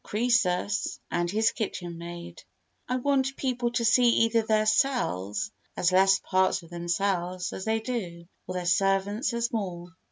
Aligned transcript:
Croesus 0.03 0.99
and 1.11 1.29
His 1.29 1.51
Kitchen 1.51 1.99
Maid 1.99 2.41
I 2.89 2.95
want 2.95 3.37
people 3.37 3.69
to 3.73 3.85
see 3.85 4.09
either 4.25 4.41
their 4.41 4.65
cells 4.65 5.51
as 5.77 5.91
less 5.91 6.17
parts 6.17 6.63
of 6.63 6.71
themselves 6.71 7.51
than 7.51 7.61
they 7.67 7.81
do, 7.81 8.25
or 8.47 8.55
their 8.55 8.65
servants 8.65 9.31
as 9.31 9.53
more. 9.53 9.89